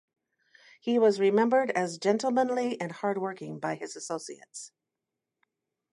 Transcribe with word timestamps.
He 0.79 0.97
was 0.97 1.19
remembered 1.19 1.69
as 1.69 1.99
gentlemanly 1.99 2.81
and 2.81 2.91
hard-working 2.91 3.59
by 3.59 3.75
his 3.75 3.95
associates. 3.95 4.71